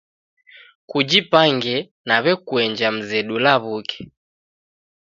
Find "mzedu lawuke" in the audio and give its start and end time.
2.95-3.99